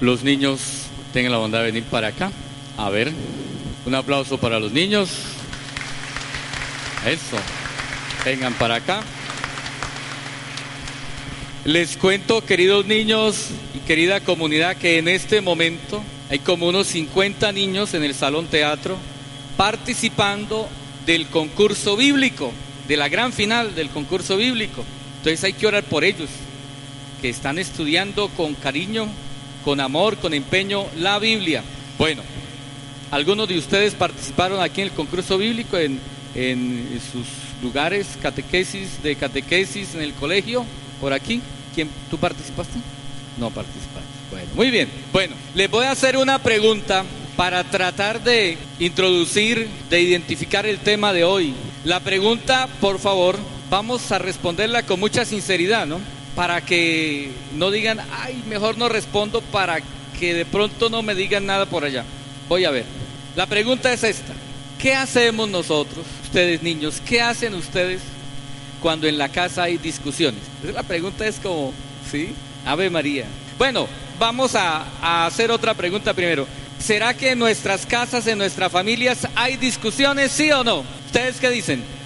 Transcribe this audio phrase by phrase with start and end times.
[0.00, 0.60] los niños
[1.12, 2.30] tengan la bondad de venir para acá.
[2.76, 3.12] A ver,
[3.84, 5.10] un aplauso para los niños.
[7.06, 7.36] Eso,
[8.24, 9.02] vengan para acá.
[11.64, 17.52] Les cuento, queridos niños y querida comunidad, que en este momento hay como unos 50
[17.52, 18.96] niños en el salón teatro
[19.56, 20.68] participando
[21.04, 22.52] del concurso bíblico,
[22.86, 24.84] de la gran final del concurso bíblico.
[25.18, 26.30] Entonces hay que orar por ellos,
[27.20, 29.08] que están estudiando con cariño,
[29.68, 31.62] con amor, con empeño la Biblia.
[31.98, 32.22] Bueno,
[33.10, 36.00] algunos de ustedes participaron aquí en el concurso bíblico, en,
[36.34, 37.26] en sus
[37.62, 40.64] lugares, catequesis, de catequesis en el colegio,
[41.02, 41.42] por aquí.
[41.74, 42.78] ¿Quién, ¿Tú participaste?
[43.36, 44.08] No participaste.
[44.30, 44.88] Bueno, muy bien.
[45.12, 47.04] Bueno, les voy a hacer una pregunta
[47.36, 51.52] para tratar de introducir, de identificar el tema de hoy.
[51.84, 56.00] La pregunta, por favor, vamos a responderla con mucha sinceridad, ¿no?
[56.38, 59.80] Para que no digan, ay, mejor no respondo para
[60.20, 62.04] que de pronto no me digan nada por allá.
[62.48, 62.84] Voy a ver.
[63.34, 64.34] La pregunta es esta.
[64.78, 67.02] ¿Qué hacemos nosotros, ustedes niños?
[67.04, 68.02] ¿Qué hacen ustedes
[68.80, 70.40] cuando en la casa hay discusiones?
[70.62, 71.72] La pregunta es como,
[72.08, 72.32] ¿sí?
[72.64, 73.24] Ave María.
[73.58, 76.46] Bueno, vamos a, a hacer otra pregunta primero.
[76.78, 80.84] ¿Será que en nuestras casas, en nuestras familias hay discusiones, sí o no?
[81.06, 81.97] ¿Ustedes qué dicen?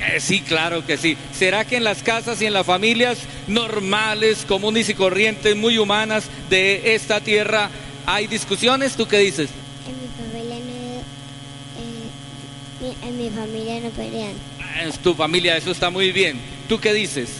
[0.00, 1.16] Eh, sí, claro que sí.
[1.32, 6.24] ¿Será que en las casas y en las familias normales, comunes y corrientes, muy humanas
[6.50, 7.70] de esta tierra
[8.04, 8.94] hay discusiones?
[8.94, 9.48] ¿Tú qué dices?
[9.88, 14.32] En mi familia no, eh, en mi familia no pelean.
[14.60, 16.38] Ah, Es tu familia, eso está muy bien.
[16.68, 17.30] ¿Tú qué dices?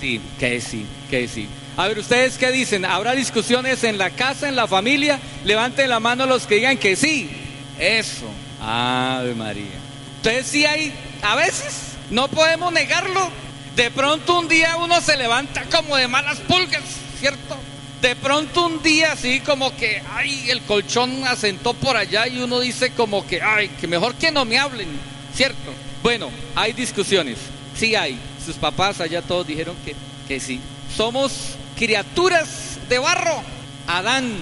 [0.00, 1.46] Sí, que sí, que sí.
[1.76, 2.84] A ver, ¿ustedes qué dicen?
[2.84, 5.20] ¿Habrá discusiones en la casa, en la familia?
[5.44, 7.30] Levanten la mano los que digan que sí.
[7.78, 8.26] Eso.
[8.60, 9.78] Ave María.
[10.16, 13.30] Entonces sí hay, a veces, no podemos negarlo.
[13.76, 16.82] De pronto un día uno se levanta como de malas pulgas,
[17.18, 17.56] ¿cierto?
[18.02, 22.60] De pronto un día así como que, ay, el colchón asentó por allá y uno
[22.60, 24.88] dice como que, ay, que mejor que no me hablen,
[25.34, 25.72] ¿cierto?
[26.02, 27.38] Bueno, hay discusiones,
[27.78, 28.18] sí hay.
[28.44, 29.94] Sus papás allá todos dijeron que,
[30.26, 30.60] que sí.
[30.94, 33.42] Somos criaturas de barro.
[33.86, 34.32] Adán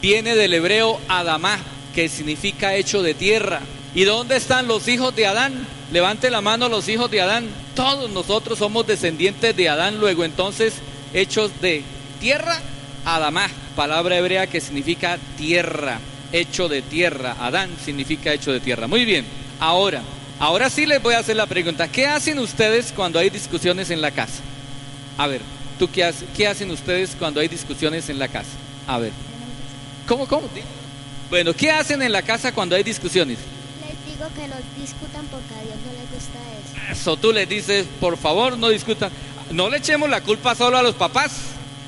[0.00, 1.58] viene del hebreo Adamá,
[1.94, 3.60] que significa hecho de tierra.
[3.94, 5.66] ¿Y dónde están los hijos de Adán?
[5.92, 7.48] Levante la mano los hijos de Adán.
[7.74, 10.74] Todos nosotros somos descendientes de Adán, luego entonces
[11.14, 11.82] hechos de
[12.20, 12.60] tierra,
[13.04, 15.98] Adamá, palabra hebrea que significa tierra,
[16.32, 17.36] hecho de tierra.
[17.40, 18.86] Adán significa hecho de tierra.
[18.86, 19.24] Muy bien,
[19.60, 20.02] ahora,
[20.38, 21.88] ahora sí les voy a hacer la pregunta.
[21.88, 24.42] ¿Qué hacen ustedes cuando hay discusiones en la casa?
[25.16, 25.40] A ver,
[25.78, 26.28] ¿tú qué, haces?
[26.36, 28.50] qué hacen ustedes cuando hay discusiones en la casa?
[28.86, 29.12] A ver,
[30.06, 30.50] ¿cómo, cómo?
[31.30, 33.38] Bueno, ¿qué hacen en la casa cuando hay discusiones?
[34.18, 36.92] Digo que no discutan porque a Dios no le gusta eso.
[36.92, 39.10] Eso tú les dices, por favor, no discutan.
[39.52, 41.30] No le echemos la culpa solo a los papás.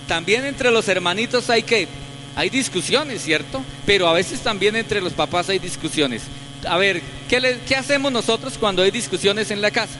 [0.06, 1.88] También entre los hermanitos hay que,
[2.36, 3.62] hay discusiones, ¿cierto?
[3.84, 6.22] Pero a veces también entre los papás hay discusiones.
[6.68, 9.94] A ver, ¿qué, le- qué hacemos nosotros cuando hay discusiones en la casa?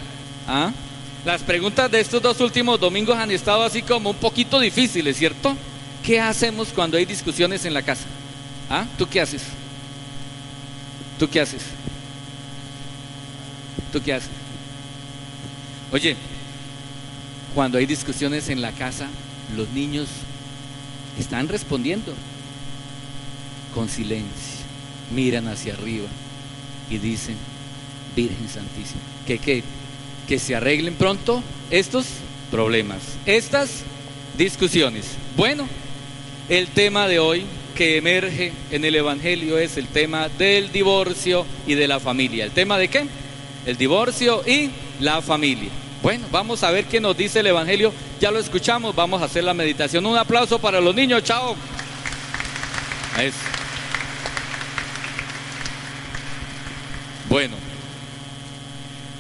[0.47, 0.71] ¿Ah?
[1.25, 5.57] Las preguntas de estos dos últimos domingos han estado así como un poquito difíciles, ¿cierto?
[6.05, 8.05] ¿Qué hacemos cuando hay discusiones en la casa?
[8.71, 8.85] ¿Ah?
[8.97, 9.43] ¿Tú qué haces?
[11.19, 11.63] ¿Tú qué haces?
[13.93, 14.31] ¿Tú qué haces?
[15.93, 16.17] Oye,
[17.55, 19.09] cuando hay discusiones en la casa,
[19.57, 20.09] los niños
[21.19, 22.15] están respondiendo
[23.75, 24.65] con silencio,
[25.13, 26.07] miran hacia arriba
[26.89, 27.37] y dicen,
[28.15, 29.63] Virgen Santísima, que qué,
[30.29, 32.07] que se arreglen pronto estos
[32.51, 33.83] problemas, estas
[34.37, 35.07] discusiones.
[35.37, 35.69] Bueno,
[36.49, 41.75] el tema de hoy que emerge en el Evangelio es el tema del divorcio y
[41.75, 42.45] de la familia.
[42.45, 43.07] ¿El tema de qué?
[43.67, 45.71] El divorcio y la familia.
[46.03, 47.93] Bueno, vamos a ver qué nos dice el Evangelio.
[48.21, 50.07] Ya lo escuchamos, vamos a hacer la meditación.
[50.07, 51.55] Un aplauso para los niños, chao.
[53.19, 53.37] Eso.
[57.29, 57.57] Bueno,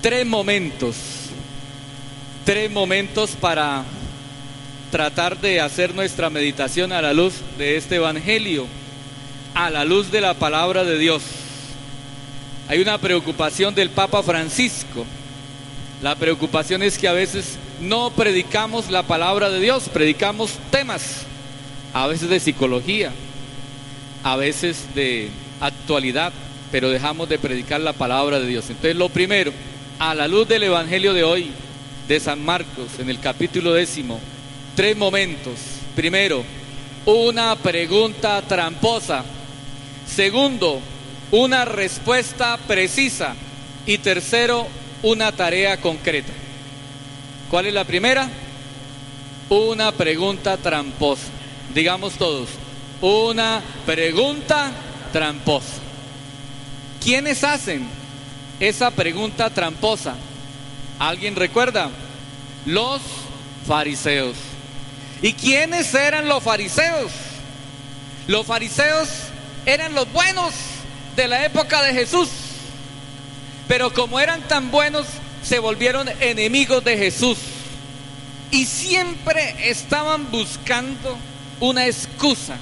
[0.00, 0.96] tres momentos,
[2.44, 3.84] tres momentos para
[4.90, 8.66] tratar de hacer nuestra meditación a la luz de este Evangelio,
[9.54, 11.22] a la luz de la palabra de Dios.
[12.70, 15.04] Hay una preocupación del Papa Francisco.
[16.02, 21.22] La preocupación es que a veces no predicamos la palabra de Dios, predicamos temas,
[21.92, 23.10] a veces de psicología,
[24.22, 25.30] a veces de
[25.60, 26.32] actualidad,
[26.70, 28.66] pero dejamos de predicar la palabra de Dios.
[28.70, 29.52] Entonces, lo primero,
[29.98, 31.50] a la luz del Evangelio de hoy,
[32.06, 34.20] de San Marcos, en el capítulo décimo,
[34.76, 35.54] tres momentos.
[35.96, 36.44] Primero,
[37.04, 39.24] una pregunta tramposa.
[40.06, 40.80] Segundo,
[41.30, 43.34] una respuesta precisa.
[43.86, 44.66] Y tercero,
[45.02, 46.32] una tarea concreta.
[47.50, 48.28] ¿Cuál es la primera?
[49.48, 51.26] Una pregunta tramposa.
[51.74, 52.48] digamos todos,
[53.00, 54.70] una pregunta
[55.12, 55.78] tramposa.
[57.02, 57.86] ¿Quiénes hacen
[58.60, 60.14] esa pregunta tramposa?
[60.98, 61.90] ¿Alguien recuerda?
[62.66, 63.00] Los
[63.66, 64.36] fariseos.
[65.22, 67.10] ¿Y quiénes eran los fariseos?
[68.26, 69.08] Los fariseos
[69.64, 70.54] eran los buenos
[71.20, 72.28] de la época de Jesús.
[73.68, 75.06] Pero como eran tan buenos,
[75.42, 77.36] se volvieron enemigos de Jesús.
[78.50, 81.18] Y siempre estaban buscando
[81.60, 82.56] una excusa.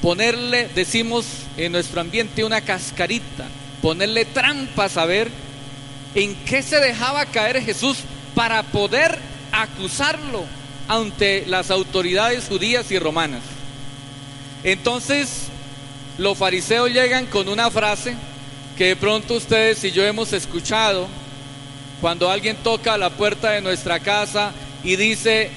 [0.00, 1.26] Ponerle, decimos
[1.56, 3.48] en nuestro ambiente, una cascarita.
[3.82, 5.28] Ponerle trampas a ver
[6.14, 7.98] en qué se dejaba caer Jesús
[8.36, 9.18] para poder
[9.50, 10.44] acusarlo
[10.86, 13.42] ante las autoridades judías y romanas.
[14.62, 15.48] Entonces,
[16.18, 18.14] los fariseos llegan con una frase
[18.76, 21.08] que de pronto ustedes y yo hemos escuchado
[22.00, 25.50] cuando alguien toca la puerta de nuestra casa y dice,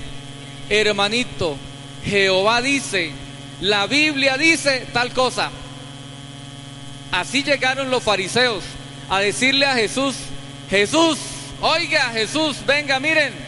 [0.70, 1.58] hermanito,
[2.06, 3.12] Jehová dice,
[3.62, 5.50] la Biblia dice tal cosa.
[7.12, 8.64] Así llegaron los fariseos
[9.10, 10.16] a decirle a Jesús,
[10.70, 11.18] Jesús,
[11.62, 13.45] oiga Jesús, venga, miren.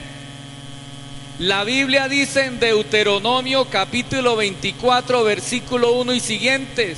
[1.39, 6.97] La Biblia dice en Deuteronomio capítulo 24, versículo 1 y siguientes,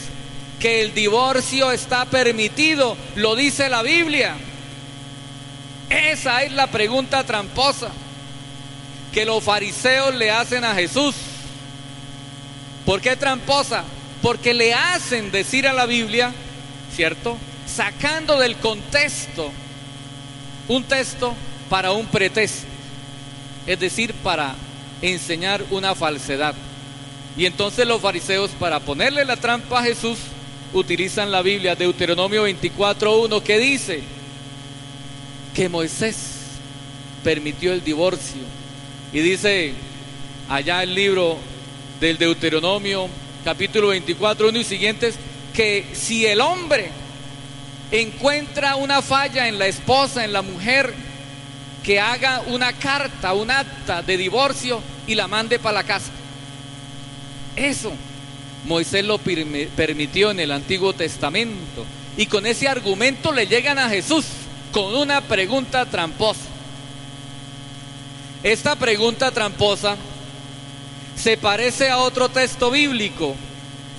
[0.61, 4.37] que el divorcio está permitido, lo dice la Biblia.
[5.89, 7.89] Esa es la pregunta tramposa
[9.11, 11.15] que los fariseos le hacen a Jesús.
[12.85, 13.83] ¿Por qué tramposa?
[14.21, 16.31] Porque le hacen decir a la Biblia,
[16.95, 17.37] ¿cierto?
[17.67, 19.51] Sacando del contexto
[20.69, 21.35] un texto
[21.69, 22.67] para un pretexto,
[23.65, 24.55] es decir, para
[25.01, 26.55] enseñar una falsedad.
[27.37, 30.17] Y entonces los fariseos, para ponerle la trampa a Jesús,
[30.73, 34.01] utilizan la Biblia, Deuteronomio 24.1, que dice
[35.53, 36.39] que Moisés
[37.23, 38.41] permitió el divorcio.
[39.13, 39.73] Y dice
[40.49, 41.37] allá el libro
[41.99, 43.07] del Deuteronomio,
[43.43, 45.15] capítulo 24.1 y siguientes,
[45.53, 46.91] que si el hombre
[47.91, 50.93] encuentra una falla en la esposa, en la mujer,
[51.83, 56.11] que haga una carta, un acta de divorcio y la mande para la casa.
[57.55, 57.93] Eso
[58.65, 61.85] Moisés lo permitió en el Antiguo Testamento.
[62.17, 64.25] Y con ese argumento le llegan a Jesús
[64.71, 66.41] con una pregunta tramposa.
[68.43, 69.97] Esta pregunta tramposa
[71.15, 73.35] se parece a otro texto bíblico,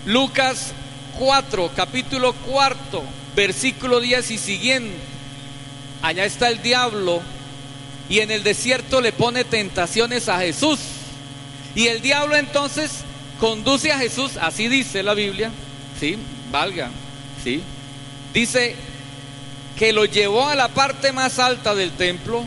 [0.06, 0.72] Lucas
[1.18, 3.02] 4, capítulo 4,
[3.36, 4.96] versículo 10 y siguiente.
[6.02, 7.20] Allá está el diablo
[8.10, 10.80] y en el desierto le pone tentaciones a Jesús.
[11.76, 12.90] Y el diablo entonces
[13.38, 15.52] conduce a Jesús, así dice la Biblia,
[15.98, 16.18] sí,
[16.50, 16.90] valga,
[17.42, 17.62] sí.
[18.34, 18.74] Dice
[19.78, 22.44] que lo llevó a la parte más alta del templo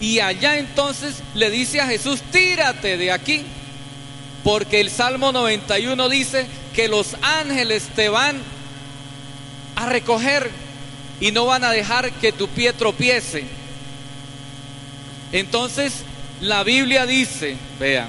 [0.00, 3.42] y allá entonces le dice a Jesús, tírate de aquí,
[4.44, 8.38] porque el Salmo 91 dice que los ángeles te van
[9.74, 10.50] a recoger
[11.18, 13.59] y no van a dejar que tu pie tropiece.
[15.32, 16.02] Entonces
[16.40, 18.08] la Biblia dice, vea,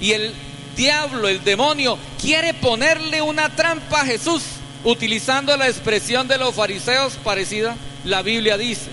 [0.00, 0.34] y el
[0.76, 4.42] diablo, el demonio, quiere ponerle una trampa a Jesús,
[4.84, 8.90] utilizando la expresión de los fariseos parecida, la Biblia dice.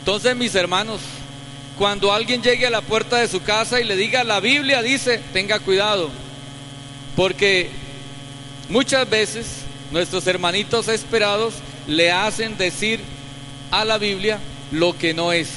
[0.00, 1.00] Entonces, mis hermanos,
[1.78, 5.20] cuando alguien llegue a la puerta de su casa y le diga, la Biblia dice,
[5.32, 6.10] tenga cuidado,
[7.14, 7.70] porque
[8.72, 9.46] Muchas veces
[9.90, 11.52] nuestros hermanitos esperados
[11.86, 13.00] le hacen decir
[13.70, 14.38] a la Biblia
[14.72, 15.48] lo que no es.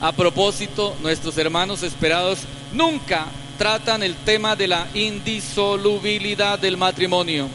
[0.00, 2.40] A propósito, nuestros hermanos esperados
[2.72, 3.26] nunca
[3.56, 7.48] tratan el tema de la indisolubilidad del matrimonio.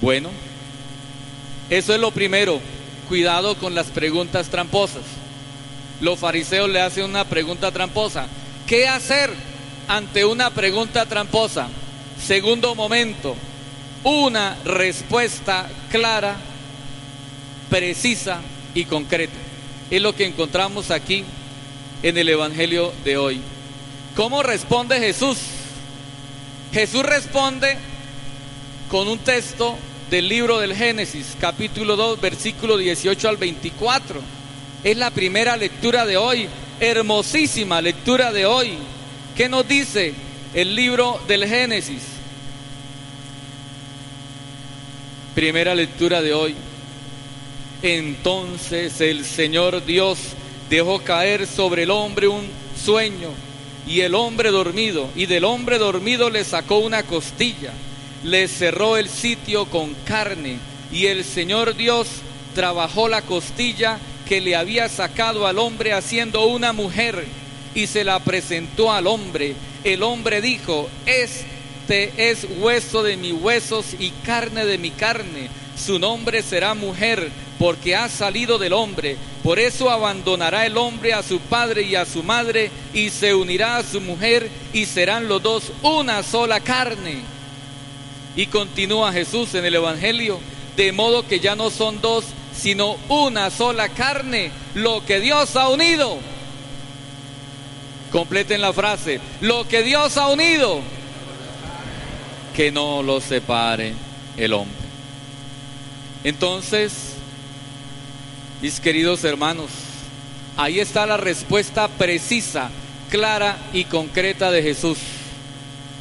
[0.00, 0.30] Bueno,
[1.70, 2.60] eso es lo primero.
[3.08, 5.02] Cuidado con las preguntas tramposas.
[6.00, 8.26] Los fariseos le hacen una pregunta tramposa.
[8.66, 9.30] ¿Qué hacer
[9.88, 11.68] ante una pregunta tramposa?
[12.20, 13.36] Segundo momento,
[14.02, 16.36] una respuesta clara,
[17.70, 18.40] precisa
[18.80, 19.34] y concreta.
[19.90, 21.24] Es lo que encontramos aquí
[22.02, 23.40] en el Evangelio de hoy.
[24.14, 25.38] ¿Cómo responde Jesús?
[26.72, 27.76] Jesús responde
[28.88, 29.76] con un texto
[30.10, 34.20] del libro del Génesis, capítulo 2, versículo 18 al 24.
[34.84, 38.78] Es la primera lectura de hoy, hermosísima lectura de hoy.
[39.36, 40.14] ¿Qué nos dice?
[40.56, 42.02] el libro del Génesis.
[45.34, 46.54] Primera lectura de hoy.
[47.88, 50.18] Entonces el Señor Dios
[50.68, 52.44] dejó caer sobre el hombre un
[52.76, 53.28] sueño
[53.86, 57.72] y el hombre dormido, y del hombre dormido le sacó una costilla,
[58.24, 60.58] le cerró el sitio con carne,
[60.90, 62.08] y el Señor Dios
[62.56, 67.24] trabajó la costilla que le había sacado al hombre haciendo una mujer
[67.72, 69.54] y se la presentó al hombre.
[69.84, 75.50] El hombre dijo, este es hueso de mis huesos y carne de mi carne.
[75.78, 79.16] Su nombre será mujer porque ha salido del hombre.
[79.42, 83.78] Por eso abandonará el hombre a su padre y a su madre y se unirá
[83.78, 87.22] a su mujer y serán los dos una sola carne.
[88.34, 90.38] Y continúa Jesús en el Evangelio,
[90.76, 95.68] de modo que ya no son dos, sino una sola carne, lo que Dios ha
[95.68, 96.18] unido.
[98.12, 100.80] Completen la frase, lo que Dios ha unido,
[102.54, 103.94] que no lo separe
[104.36, 104.76] el hombre.
[106.24, 107.15] Entonces,
[108.62, 109.70] mis queridos hermanos,
[110.56, 112.70] ahí está la respuesta precisa,
[113.10, 114.98] clara y concreta de Jesús.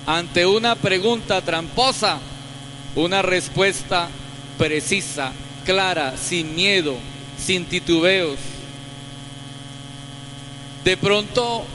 [0.06, 2.20] Ante una pregunta tramposa,
[2.96, 4.08] una respuesta
[4.58, 5.34] precisa,
[5.66, 6.96] clara, sin miedo,
[7.38, 8.38] sin titubeos.
[10.84, 11.66] De pronto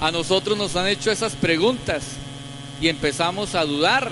[0.00, 2.02] a nosotros nos han hecho esas preguntas
[2.80, 4.10] y empezamos a dudar.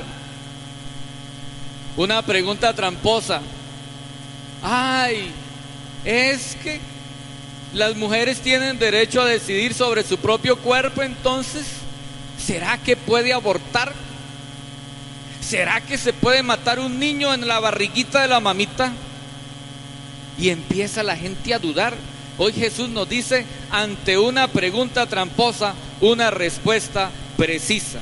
[1.97, 3.43] Una pregunta tramposa.
[4.63, 5.31] Ay,
[6.05, 6.81] es que
[7.73, 11.67] las mujeres tienen derecho a decidir sobre su propio cuerpo, entonces,
[12.39, 13.93] ¿será que puede abortar?
[15.41, 18.93] ¿Será que se puede matar un niño en la barriguita de la mamita?
[20.39, 21.95] Y empieza la gente a dudar.
[22.39, 28.01] Hoy Jesús nos dice, ante una pregunta tramposa, una respuesta precisa.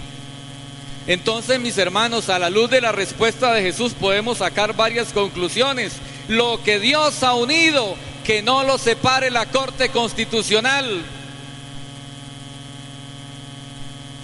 [1.06, 5.94] Entonces, mis hermanos, a la luz de la respuesta de Jesús podemos sacar varias conclusiones.
[6.28, 11.02] Lo que Dios ha unido, que no lo separe la Corte Constitucional.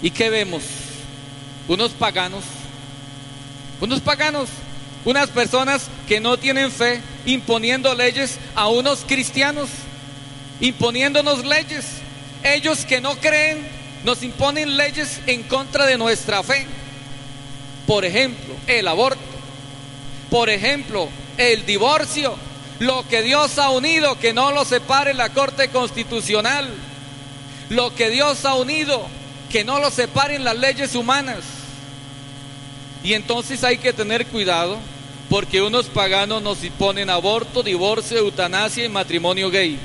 [0.01, 0.63] ¿Y qué vemos?
[1.67, 2.43] Unos paganos,
[3.81, 4.49] unos paganos,
[5.03, 9.69] unas personas que no tienen fe imponiendo leyes a unos cristianos,
[10.59, 11.85] imponiéndonos leyes.
[12.43, 13.67] Ellos que no creen
[14.03, 16.67] nos imponen leyes en contra de nuestra fe.
[17.87, 19.19] Por ejemplo, el aborto.
[20.29, 22.35] Por ejemplo, el divorcio.
[22.79, 26.69] Lo que Dios ha unido, que no lo separe la Corte Constitucional.
[27.69, 29.07] Lo que Dios ha unido,
[29.49, 31.43] que no lo separen las leyes humanas.
[33.03, 34.77] Y entonces hay que tener cuidado
[35.29, 39.79] porque unos paganos nos imponen aborto, divorcio, eutanasia y matrimonio gay.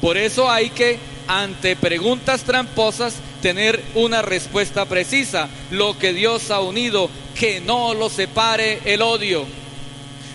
[0.00, 5.48] Por eso hay que ante preguntas tramposas, tener una respuesta precisa.
[5.70, 9.46] Lo que Dios ha unido, que no lo separe el odio.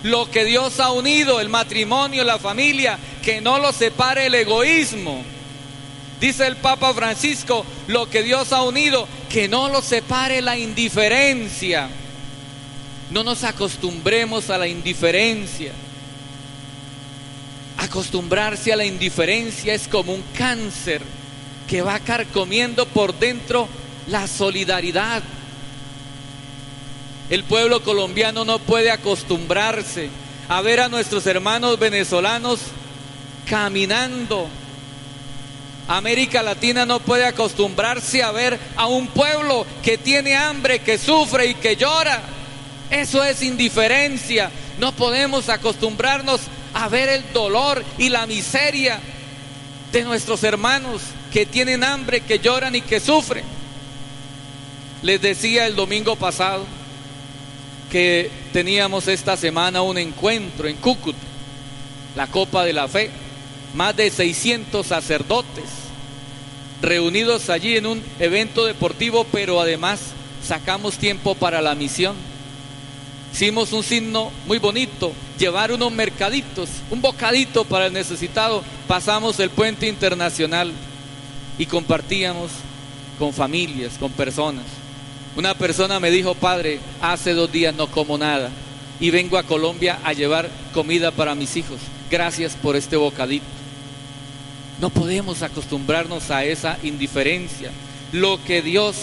[0.02, 5.24] Lo que Dios ha unido, el matrimonio, la familia, que no lo separe el egoísmo.
[6.20, 11.88] Dice el Papa Francisco, lo que Dios ha unido, que no lo separe la indiferencia.
[13.10, 15.72] No nos acostumbremos a la indiferencia.
[17.76, 21.02] Acostumbrarse a la indiferencia es como un cáncer
[21.68, 23.68] que va carcomiendo por dentro
[24.06, 25.22] la solidaridad.
[27.32, 30.10] El pueblo colombiano no puede acostumbrarse
[30.50, 32.60] a ver a nuestros hermanos venezolanos
[33.48, 34.48] caminando.
[35.88, 41.46] América Latina no puede acostumbrarse a ver a un pueblo que tiene hambre, que sufre
[41.46, 42.20] y que llora.
[42.90, 44.50] Eso es indiferencia.
[44.78, 46.42] No podemos acostumbrarnos
[46.74, 49.00] a ver el dolor y la miseria
[49.90, 51.00] de nuestros hermanos
[51.32, 53.46] que tienen hambre, que lloran y que sufren.
[55.00, 56.81] Les decía el domingo pasado
[57.92, 61.18] que teníamos esta semana un encuentro en Cúcuta,
[62.16, 63.10] la Copa de la Fe,
[63.74, 65.64] más de 600 sacerdotes
[66.80, 70.00] reunidos allí en un evento deportivo, pero además
[70.42, 72.16] sacamos tiempo para la misión
[73.32, 78.62] Hicimos un signo muy bonito, llevar unos mercaditos, un bocadito para el necesitado.
[78.86, 80.70] Pasamos el puente internacional
[81.56, 82.50] y compartíamos
[83.18, 84.66] con familias, con personas.
[85.36, 88.50] Una persona me dijo, padre, hace dos días no como nada
[89.00, 91.78] y vengo a Colombia a llevar comida para mis hijos.
[92.10, 93.46] Gracias por este bocadito.
[94.80, 97.70] No podemos acostumbrarnos a esa indiferencia.
[98.12, 98.96] Lo que Dios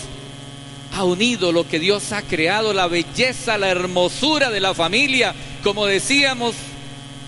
[0.94, 5.34] ha unido lo que Dios ha creado, la belleza, la hermosura de la familia,
[5.64, 6.56] como decíamos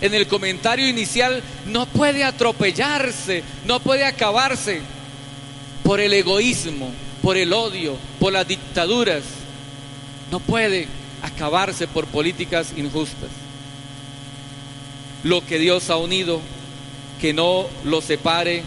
[0.02, 4.82] en el comentario inicial, no puede atropellarse, no puede acabarse
[5.84, 9.24] por el egoísmo, por el odio, por las dictaduras.
[10.32, 10.88] No puede
[11.22, 13.30] acabarse por políticas injustas.
[15.24, 16.42] Lo que Dios ha unido,
[17.20, 18.64] que no lo separe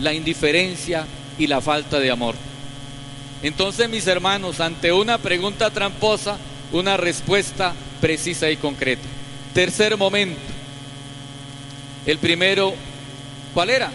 [0.00, 1.06] la indiferencia
[1.38, 2.34] y la falta de amor.
[3.42, 6.38] Entonces, mis hermanos, ante una pregunta tramposa,
[6.72, 9.02] una respuesta precisa y concreta.
[9.54, 10.40] Tercer momento.
[12.06, 12.74] El primero,
[13.54, 13.90] ¿cuál era?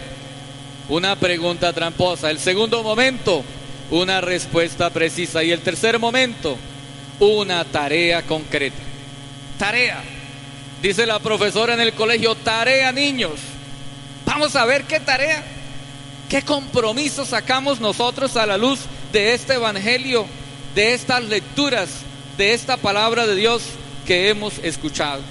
[0.90, 2.30] una pregunta tramposa.
[2.30, 3.44] El segundo momento,
[3.90, 5.42] una respuesta precisa.
[5.42, 6.56] Y el tercer momento,
[7.18, 8.78] una tarea concreta.
[9.58, 10.02] Tarea.
[10.82, 13.32] Dice la profesora en el colegio, tarea niños.
[14.24, 15.44] Vamos a ver qué tarea,
[16.28, 18.80] qué compromiso sacamos nosotros a la luz
[19.12, 20.26] de este Evangelio,
[20.74, 21.88] de estas lecturas,
[22.38, 23.62] de esta palabra de Dios
[24.06, 25.22] que hemos escuchado.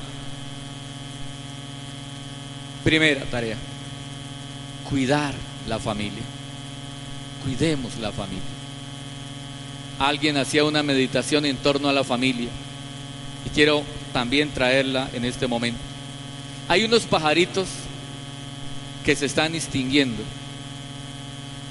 [2.83, 3.57] Primera tarea,
[4.87, 5.33] cuidar
[5.67, 6.38] la familia.
[7.43, 8.43] Cuidemos la familia.
[9.99, 12.49] Alguien hacía una meditación en torno a la familia
[13.45, 15.79] y quiero también traerla en este momento.
[16.67, 17.67] Hay unos pajaritos
[19.03, 20.23] que se están extinguiendo.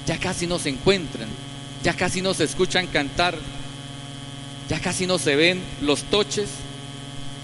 [0.05, 1.29] Ya casi no se encuentran,
[1.83, 3.37] ya casi no se escuchan cantar,
[4.67, 6.49] ya casi no se ven los toches,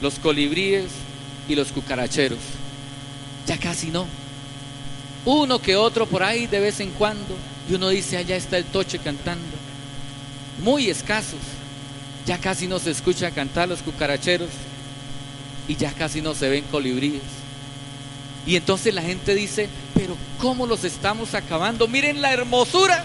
[0.02, 0.92] los colibríes
[1.48, 2.40] y los cucaracheros.
[3.48, 4.06] Ya casi no.
[5.26, 7.36] Uno que otro por ahí de vez en cuando.
[7.70, 9.58] Y uno dice, allá está el toche cantando.
[10.64, 11.40] Muy escasos.
[12.26, 14.50] Ya casi no se escucha cantar los cucaracheros.
[15.68, 17.22] Y ya casi no se ven colibríes.
[18.46, 21.88] Y entonces la gente dice, pero ¿cómo los estamos acabando?
[21.88, 23.04] Miren la hermosura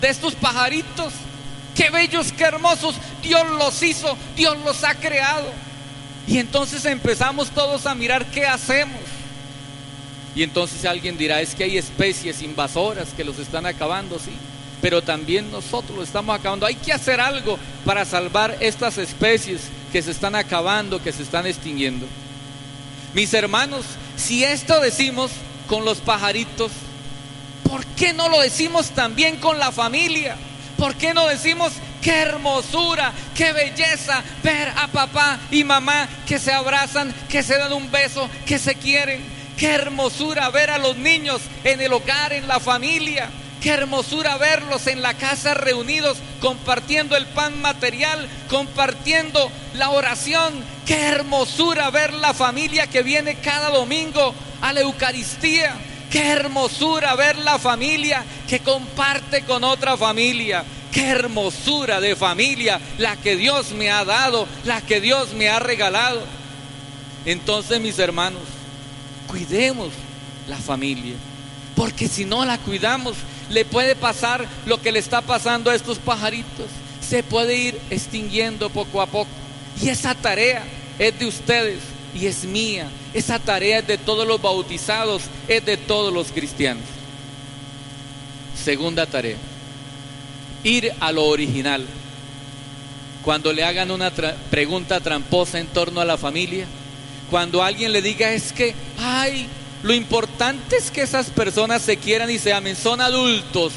[0.00, 1.12] de estos pajaritos.
[1.76, 2.96] Qué bellos, qué hermosos.
[3.22, 5.46] Dios los hizo, Dios los ha creado.
[6.26, 9.00] Y entonces empezamos todos a mirar qué hacemos.
[10.38, 14.30] Y entonces alguien dirá, es que hay especies invasoras que los están acabando, sí.
[14.80, 16.64] Pero también nosotros lo estamos acabando.
[16.64, 21.44] Hay que hacer algo para salvar estas especies que se están acabando, que se están
[21.48, 22.06] extinguiendo.
[23.14, 23.84] Mis hermanos,
[24.16, 25.32] si esto decimos
[25.66, 26.70] con los pajaritos,
[27.68, 30.36] ¿por qué no lo decimos también con la familia?
[30.76, 36.52] ¿Por qué no decimos qué hermosura, qué belleza ver a papá y mamá que se
[36.52, 39.37] abrazan, que se dan un beso, que se quieren?
[39.58, 43.28] Qué hermosura ver a los niños en el hogar, en la familia.
[43.60, 50.54] Qué hermosura verlos en la casa reunidos, compartiendo el pan material, compartiendo la oración.
[50.86, 55.74] Qué hermosura ver la familia que viene cada domingo a la Eucaristía.
[56.08, 60.64] Qué hermosura ver la familia que comparte con otra familia.
[60.92, 65.58] Qué hermosura de familia la que Dios me ha dado, la que Dios me ha
[65.58, 66.22] regalado.
[67.24, 68.57] Entonces, mis hermanos,
[69.28, 69.90] cuidemos
[70.48, 71.14] la familia.
[71.76, 73.14] Porque si no la cuidamos,
[73.50, 76.66] le puede pasar lo que le está pasando a estos pajaritos.
[77.06, 79.30] Se puede ir extinguiendo poco a poco.
[79.80, 80.64] Y esa tarea
[80.98, 81.78] es de ustedes
[82.14, 82.88] y es mía.
[83.14, 86.84] Esa tarea es de todos los bautizados, es de todos los cristianos.
[88.62, 89.36] Segunda tarea,
[90.64, 91.86] ir a lo original.
[93.24, 94.10] Cuando le hagan una
[94.50, 96.66] pregunta tramposa en torno a la familia,
[97.30, 99.48] cuando alguien le diga es que, ay,
[99.82, 102.76] lo importante es que esas personas se quieran y se amen.
[102.76, 103.72] Son adultos.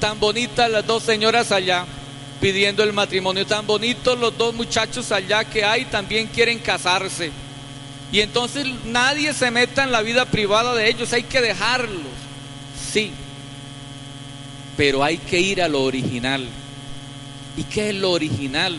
[0.00, 1.86] Tan bonitas las dos señoras allá
[2.40, 3.46] pidiendo el matrimonio.
[3.46, 7.30] Tan bonitos los dos muchachos allá que hay también quieren casarse.
[8.12, 11.12] Y entonces nadie se meta en la vida privada de ellos.
[11.12, 12.12] Hay que dejarlos.
[12.92, 13.12] Sí.
[14.76, 16.46] Pero hay que ir a lo original.
[17.56, 18.78] ¿Y qué es lo original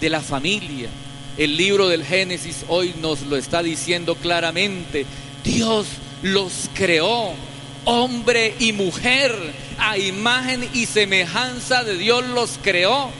[0.00, 0.90] de la familia?
[1.38, 5.06] El libro del Génesis hoy nos lo está diciendo claramente.
[5.44, 5.86] Dios
[6.20, 7.32] los creó,
[7.84, 9.32] hombre y mujer,
[9.78, 13.10] a imagen y semejanza de Dios los creó.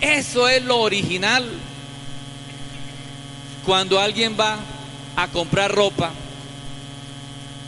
[0.00, 1.44] Eso es lo original.
[3.66, 4.56] Cuando alguien va
[5.16, 6.12] a comprar ropa,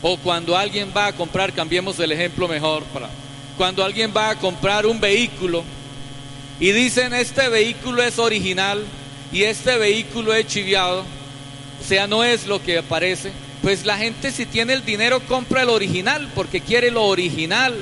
[0.01, 3.09] o cuando alguien va a comprar, cambiemos el ejemplo mejor, para,
[3.57, 5.65] cuando alguien va a comprar un vehículo
[6.61, 8.85] y dicen este vehículo es original
[9.31, 14.31] y este vehículo es chiviado, o sea, no es lo que parece, pues la gente
[14.31, 17.75] si tiene el dinero compra el original porque quiere lo original.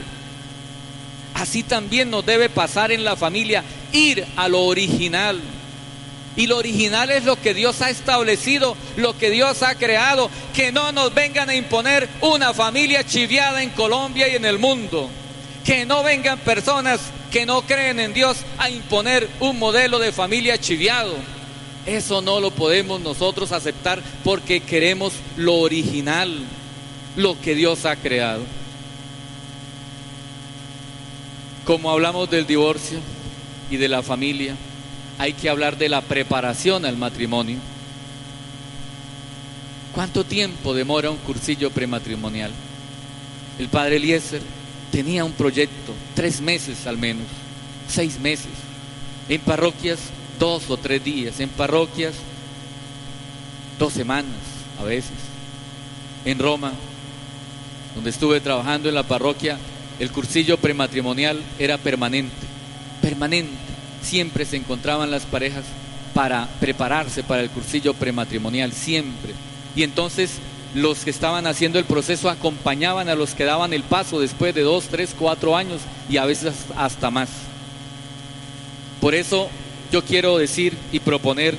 [1.34, 5.40] Así también nos debe pasar en la familia, ir a lo original.
[6.38, 10.72] Y lo original es lo que Dios ha establecido, lo que Dios ha creado, que
[10.72, 15.10] no nos vengan a imponer una familia chiviada en Colombia y en el mundo.
[15.64, 17.02] Que no vengan personas
[17.36, 21.18] que no creen en Dios a imponer un modelo de familia chiviado
[21.86, 26.34] eso no lo podemos nosotros aceptar porque queremos lo original,
[27.18, 28.44] lo que Dios ha creado.
[31.66, 33.00] Como hablamos del divorcio
[33.70, 34.56] y de la familia,
[35.18, 37.58] hay que hablar de la preparación al matrimonio.
[39.94, 42.52] ¿Cuánto tiempo demora un cursillo prematrimonial?
[43.60, 44.42] El padre Eliezer
[44.96, 47.26] tenía un proyecto, tres meses al menos,
[47.86, 48.48] seis meses.
[49.28, 50.00] En parroquias
[50.40, 52.14] dos o tres días, en parroquias
[53.78, 54.32] dos semanas
[54.80, 55.12] a veces,
[56.24, 56.72] en Roma
[57.94, 59.58] donde estuve trabajando en la parroquia,
[60.00, 62.32] el cursillo prematrimonial era permanente,
[63.02, 63.52] permanente.
[64.02, 65.66] Siempre se encontraban las parejas
[66.14, 69.34] para prepararse para el cursillo prematrimonial, siempre.
[69.76, 70.40] Y entonces
[70.76, 74.62] los que estaban haciendo el proceso acompañaban a los que daban el paso después de
[74.62, 77.30] dos, tres, cuatro años y a veces hasta más.
[79.00, 79.50] Por eso
[79.92, 81.56] yo quiero decir y proponer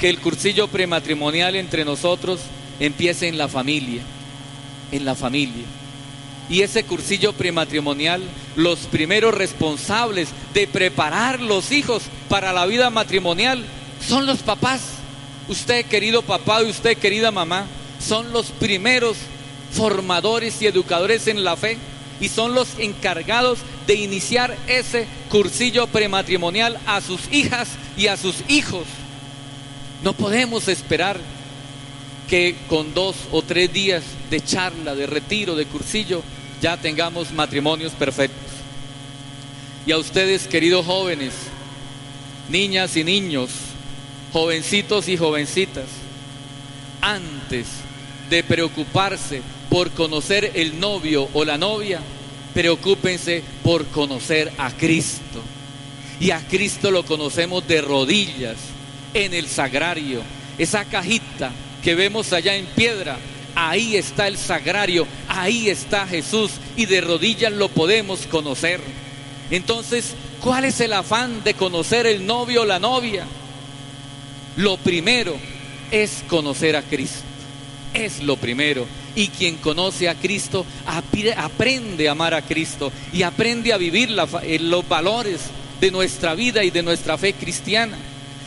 [0.00, 2.40] que el cursillo prematrimonial entre nosotros
[2.80, 4.00] empiece en la familia,
[4.90, 5.64] en la familia.
[6.48, 8.22] Y ese cursillo prematrimonial,
[8.54, 13.64] los primeros responsables de preparar los hijos para la vida matrimonial
[14.00, 14.80] son los papás.
[15.48, 17.66] Usted, querido papá, y usted, querida mamá,
[18.06, 19.16] son los primeros
[19.72, 21.76] formadores y educadores en la fe
[22.20, 28.36] y son los encargados de iniciar ese cursillo prematrimonial a sus hijas y a sus
[28.48, 28.84] hijos.
[30.02, 31.18] No podemos esperar
[32.28, 36.22] que con dos o tres días de charla, de retiro, de cursillo,
[36.62, 38.52] ya tengamos matrimonios perfectos.
[39.84, 41.32] Y a ustedes, queridos jóvenes,
[42.48, 43.50] niñas y niños,
[44.32, 45.86] jovencitos y jovencitas,
[47.00, 47.66] antes
[48.28, 52.00] de preocuparse por conocer el novio o la novia,
[52.54, 55.42] preocúpense por conocer a Cristo.
[56.18, 58.56] Y a Cristo lo conocemos de rodillas,
[59.14, 60.22] en el sagrario,
[60.58, 61.50] esa cajita
[61.82, 63.18] que vemos allá en piedra,
[63.54, 68.80] ahí está el sagrario, ahí está Jesús y de rodillas lo podemos conocer.
[69.50, 73.26] Entonces, ¿cuál es el afán de conocer el novio o la novia?
[74.56, 75.36] Lo primero
[75.90, 77.35] es conocer a Cristo.
[77.94, 78.86] Es lo primero.
[79.14, 84.58] Y quien conoce a Cristo aprende a amar a Cristo y aprende a vivir eh,
[84.58, 85.42] los valores
[85.80, 87.96] de nuestra vida y de nuestra fe cristiana.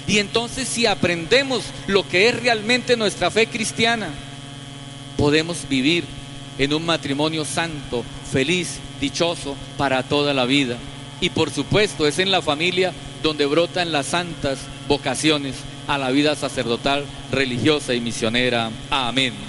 [0.08, 4.10] Y entonces si aprendemos lo que es realmente nuestra fe cristiana,
[5.18, 6.04] podemos vivir
[6.58, 10.78] en un matrimonio santo, feliz, dichoso para toda la vida.
[11.22, 15.56] Y por supuesto es en la familia donde brotan las santas vocaciones
[15.90, 18.70] a la vida sacerdotal, religiosa y misionera.
[18.92, 19.49] Amén.